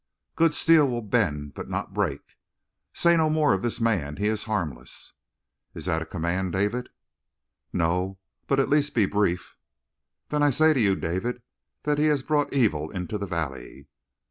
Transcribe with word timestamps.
"Good 0.35 0.55
steel 0.55 0.87
will 0.89 1.03
bend, 1.03 1.53
but 1.53 1.69
not 1.69 1.93
break." 1.93 2.21
"Say 2.91 3.15
no 3.15 3.29
more 3.29 3.53
of 3.53 3.61
this 3.61 3.79
man. 3.79 4.17
He 4.17 4.25
is 4.29 4.45
harmless." 4.45 5.13
"Is 5.75 5.85
that 5.85 6.01
a 6.01 6.07
command, 6.07 6.53
David?" 6.53 6.89
"No 7.71 8.17
but 8.47 8.59
at 8.59 8.67
least 8.67 8.95
be 8.95 9.05
brief." 9.05 9.57
"Then 10.29 10.41
I 10.41 10.49
say 10.49 10.73
to 10.73 10.79
you, 10.79 10.95
David, 10.95 11.43
that 11.83 11.99
he 11.99 12.05
has 12.07 12.23
brought 12.23 12.51
evil 12.51 12.89
into 12.89 13.19
the 13.19 13.27
valley." 13.27 13.89